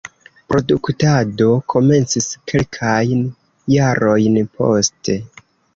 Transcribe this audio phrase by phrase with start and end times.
[0.51, 3.25] Produktado komencis kelkajn
[3.77, 5.23] jarojn poste.